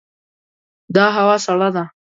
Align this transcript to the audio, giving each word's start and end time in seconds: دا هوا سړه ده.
دا 0.95 1.05
هوا 1.17 1.35
سړه 1.45 1.69
ده. 1.75 1.83